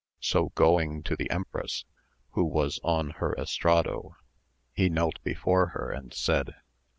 So 0.23 0.49
going 0.55 1.03
to 1.03 1.15
the 1.15 1.29
empress, 1.29 1.85
who 2.31 2.43
was 2.43 2.79
on 2.83 3.11
her 3.21 3.35
estrado, 3.37 4.15
he 4.73 4.89
knelt 4.89 5.21
before 5.23 5.67
her 5.77 5.91
and 5.91 6.11
said. 6.11 6.55